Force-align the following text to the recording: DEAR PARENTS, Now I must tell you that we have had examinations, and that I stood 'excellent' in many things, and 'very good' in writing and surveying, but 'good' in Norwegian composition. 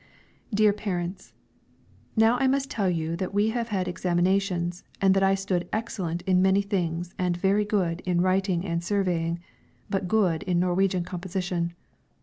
DEAR 0.51 0.73
PARENTS, 0.73 1.31
Now 2.15 2.35
I 2.39 2.47
must 2.47 2.71
tell 2.71 2.89
you 2.89 3.15
that 3.17 3.35
we 3.35 3.49
have 3.51 3.67
had 3.67 3.87
examinations, 3.87 4.83
and 4.99 5.13
that 5.13 5.21
I 5.21 5.35
stood 5.35 5.69
'excellent' 5.71 6.23
in 6.23 6.41
many 6.41 6.63
things, 6.63 7.13
and 7.19 7.37
'very 7.37 7.65
good' 7.65 8.01
in 8.03 8.19
writing 8.19 8.65
and 8.65 8.83
surveying, 8.83 9.37
but 9.91 10.07
'good' 10.07 10.41
in 10.41 10.57
Norwegian 10.59 11.03
composition. 11.03 11.73